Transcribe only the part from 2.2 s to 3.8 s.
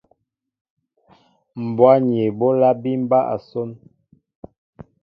eɓólá bí mɓá asón.